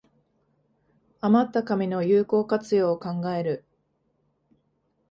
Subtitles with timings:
[1.19, 3.63] あまった紙の有効活用を考える